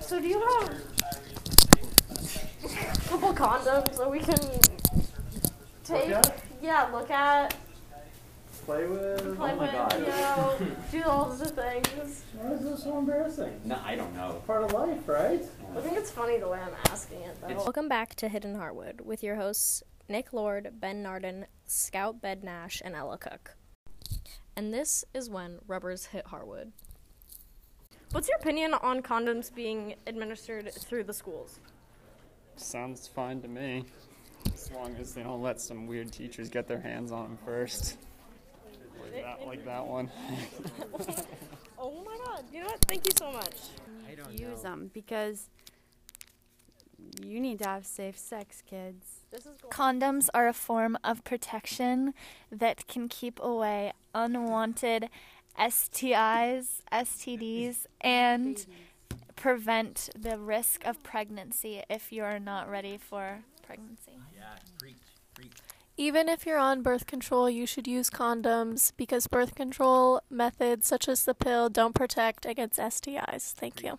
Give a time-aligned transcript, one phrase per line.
[0.00, 0.68] So do you have
[2.64, 4.38] a couple condoms that we can
[5.84, 6.10] take?
[6.10, 6.42] at?
[6.62, 7.54] Yeah, look at,
[8.64, 9.36] Play with.
[9.36, 10.00] play oh my with, God.
[10.00, 10.58] you know,
[10.90, 12.24] do all the things.
[12.34, 13.60] Why is this so embarrassing?
[13.64, 14.42] No, I don't know.
[14.44, 15.40] Part of life, right?
[15.76, 17.54] I think it's funny the way I'm asking it though.
[17.54, 22.82] Welcome back to Hidden Harwood with your hosts Nick Lord, Ben Narden, Scout Bed Nash,
[22.84, 23.56] and Ella Cook.
[24.56, 26.72] And this is when rubbers hit Harwood.
[28.12, 31.60] What's your opinion on condoms being administered through the schools?
[32.56, 33.84] Sounds fine to me.
[34.54, 37.98] As long as they don't let some weird teachers get their hands on them first.
[39.00, 40.10] Like that, like that one.
[41.78, 42.80] Oh my god, you know what?
[42.86, 43.54] Thank you so much.
[44.32, 45.50] use them because
[47.22, 49.20] you need to have safe sex, kids.
[49.70, 52.14] Condoms are a form of protection
[52.50, 55.10] that can keep away unwanted
[55.58, 58.66] STIs, STDs, and
[59.36, 64.12] prevent the risk of pregnancy if you're not ready for pregnancy.
[64.36, 64.96] Yeah, preach,
[65.34, 65.52] preach.
[65.98, 71.08] Even if you're on birth control, you should use condoms because birth control methods such
[71.08, 73.52] as the pill don't protect against STIs.
[73.52, 73.98] Thank you.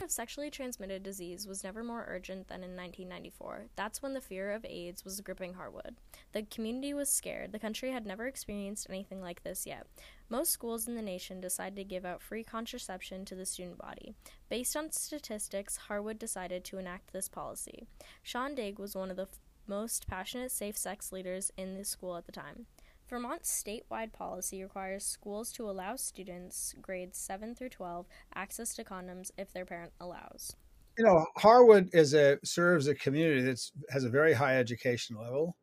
[0.00, 3.66] Of sexually transmitted disease was never more urgent than in 1994.
[3.76, 5.96] That's when the fear of AIDS was gripping Harwood.
[6.32, 7.52] The community was scared.
[7.52, 9.86] The country had never experienced anything like this yet.
[10.28, 14.14] Most schools in the nation decided to give out free contraception to the student body.
[14.48, 17.86] Based on statistics, Harwood decided to enact this policy.
[18.22, 22.16] Sean Digg was one of the f- most passionate safe sex leaders in the school
[22.16, 22.66] at the time.
[23.12, 29.30] Vermont's statewide policy requires schools to allow students grades 7 through 12 access to condoms
[29.36, 30.56] if their parent allows.
[30.96, 35.58] you know, Harwood is a serves a community that has a very high education level.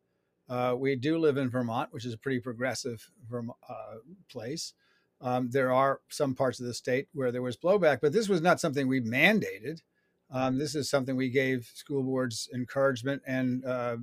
[0.47, 3.95] Uh, we do live in Vermont, which is a pretty progressive Verm- uh,
[4.31, 4.73] place.
[5.19, 8.41] Um, there are some parts of the state where there was blowback, but this was
[8.41, 9.81] not something we mandated.
[10.29, 13.97] Um, this is something we gave school boards encouragement and uh,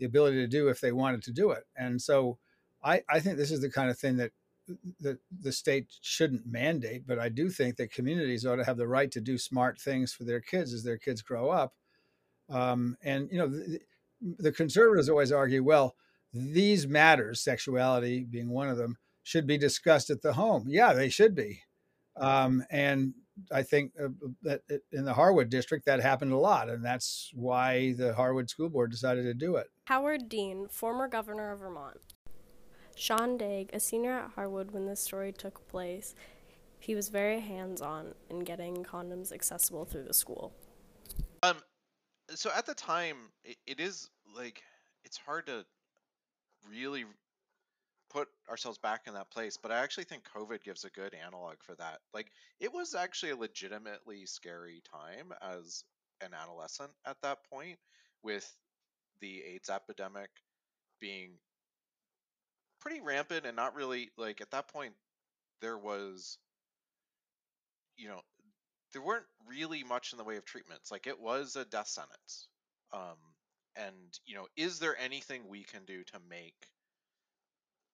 [0.00, 1.62] the ability to do if they wanted to do it.
[1.76, 2.38] And so,
[2.82, 4.32] I, I think this is the kind of thing that
[5.00, 8.86] the, the state shouldn't mandate, but I do think that communities ought to have the
[8.86, 11.74] right to do smart things for their kids as their kids grow up.
[12.50, 13.80] Um, and you know, the,
[14.20, 15.94] the conservatives always argue, well,
[16.32, 20.66] these matters, sexuality being one of them, should be discussed at the home.
[20.68, 21.62] Yeah, they should be.
[22.16, 23.14] Um, and
[23.52, 24.08] I think uh,
[24.42, 24.62] that
[24.92, 28.90] in the Harwood district that happened a lot, and that's why the Harwood School Board
[28.90, 29.68] decided to do it.
[29.84, 31.98] Howard Dean, former governor of Vermont.
[32.98, 36.16] Sean Dagg, a senior at Harwood when this story took place,
[36.80, 40.52] he was very hands on in getting condoms accessible through the school.
[41.44, 41.58] Um,
[42.34, 44.62] so at the time, it, it is like
[45.04, 45.64] it's hard to
[46.68, 47.04] really
[48.10, 51.56] put ourselves back in that place, but I actually think COVID gives a good analog
[51.60, 52.00] for that.
[52.12, 55.84] Like it was actually a legitimately scary time as
[56.20, 57.78] an adolescent at that point
[58.24, 58.50] with
[59.20, 60.30] the AIDS epidemic
[61.00, 61.30] being
[62.80, 64.94] pretty rampant and not really like at that point
[65.60, 66.38] there was
[67.96, 68.20] you know
[68.92, 72.48] there weren't really much in the way of treatments like it was a death sentence
[72.92, 73.16] um
[73.76, 76.68] and you know is there anything we can do to make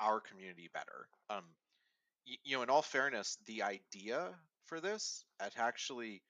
[0.01, 1.09] our community better?
[1.31, 1.45] Um
[2.27, 4.31] y- you know in all fairness the idea
[4.67, 6.23] for this had actually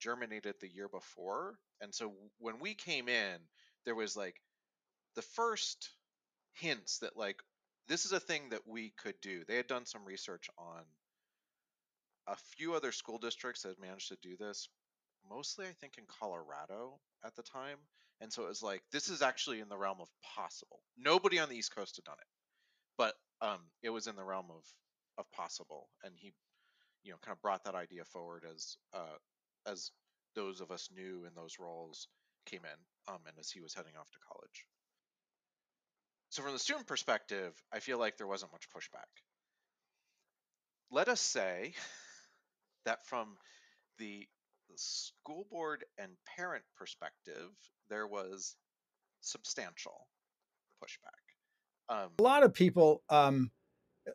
[0.00, 3.38] germinated the year before and so when we came in
[3.86, 4.36] there was like
[5.16, 5.90] the first
[6.54, 7.40] hints that like
[7.88, 9.42] this is a thing that we could do.
[9.46, 10.82] They had done some research on
[12.28, 14.68] a few other school districts that managed to do this
[15.28, 17.78] mostly i think in colorado at the time
[18.20, 20.80] and so it was like this is actually in the realm of possible.
[20.96, 22.26] Nobody on the east coast had done it
[22.98, 24.64] but um it was in the realm of
[25.18, 26.32] of possible and he
[27.04, 29.18] you know kind of brought that idea forward as uh
[29.66, 29.90] as
[30.34, 32.08] those of us new in those roles
[32.46, 34.66] came in um and as he was heading off to college
[36.36, 39.08] so from the student perspective i feel like there wasn't much pushback.
[40.90, 41.72] Let us say
[42.84, 43.38] that from
[43.98, 44.28] the
[44.74, 47.48] school board and parent perspective
[47.88, 48.54] there was
[49.22, 50.06] substantial
[50.84, 51.94] pushback.
[51.94, 53.50] Um a lot of people um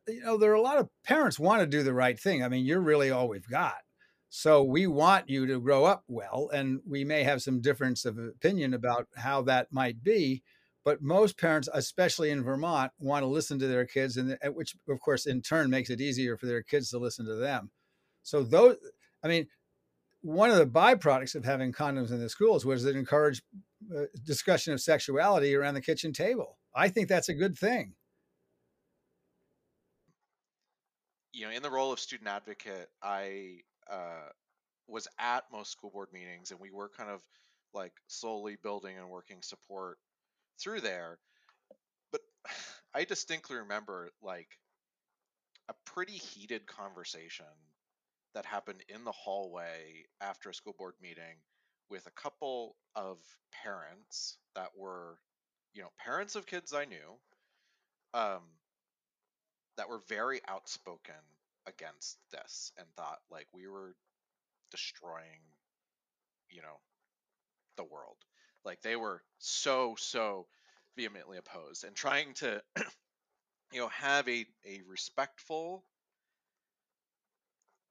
[0.08, 2.44] you know there are a lot of parents want to do the right thing.
[2.44, 3.82] I mean you're really all we've got.
[4.30, 8.20] So we want you to grow up well and we may have some difference of
[8.20, 10.44] opinion about how that might be
[10.84, 15.00] but most parents especially in vermont want to listen to their kids and which of
[15.00, 17.72] course in turn makes it easier for their kids to listen to them.
[18.24, 18.78] So those
[19.24, 19.48] i mean
[20.22, 23.42] one of the byproducts of having condoms in the schools was it encouraged
[23.96, 26.60] uh, discussion of sexuality around the kitchen table.
[26.76, 27.96] I think that's a good thing.
[31.34, 34.30] You know in the role of student advocate i uh
[34.88, 37.22] was at most school board meetings and we were kind of
[37.74, 39.98] like slowly building and working support
[40.62, 41.18] through there
[42.12, 42.22] but
[42.94, 44.50] i distinctly remember like
[45.70, 47.46] a pretty heated conversation
[48.34, 51.38] that happened in the hallway after a school board meeting
[51.90, 53.18] with a couple of
[53.64, 55.18] parents that were
[55.74, 57.18] you know parents of kids i knew
[58.14, 58.42] um
[59.78, 61.16] that were very outspoken
[61.68, 63.94] against this and thought like we were
[64.72, 65.42] destroying
[66.50, 66.80] you know
[67.78, 68.18] the world
[68.66, 70.48] like they were so so
[70.96, 72.62] vehemently opposed and trying to
[73.74, 75.84] you know have a a respectful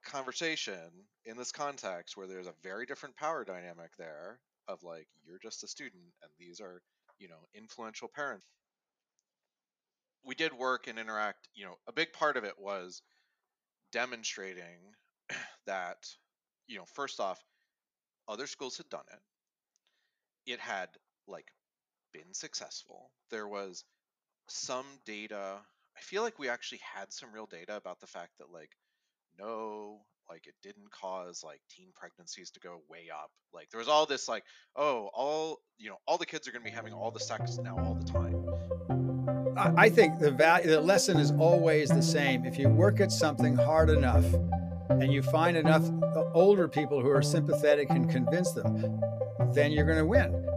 [0.05, 0.91] conversation
[1.27, 5.65] in this context where there's a very different power dynamic there of like you're just
[5.65, 6.83] a student and these are
[7.19, 8.47] you know influential parents.
[10.25, 13.03] We did work and interact you know a big part of it was
[13.93, 14.79] demonstrating
[15.67, 16.07] that
[16.67, 17.43] you know first off
[18.29, 19.21] other schools had done it
[20.53, 20.89] it had
[21.27, 21.47] like
[22.13, 23.11] been successful.
[23.31, 23.85] There was
[24.49, 25.59] some data
[25.97, 28.71] i feel like we actually had some real data about the fact that like
[29.39, 30.01] no
[30.31, 33.31] like it didn't cause like teen pregnancies to go way up.
[33.53, 34.45] Like there was all this like
[34.77, 37.59] oh all you know all the kids are going to be having all the sex
[37.59, 38.47] now all the time.
[39.77, 42.47] I think the value, the lesson is always the same.
[42.47, 44.25] If you work at something hard enough,
[44.91, 49.01] and you find enough uh, older people who are sympathetic and convince them,
[49.53, 50.50] then you're going to win.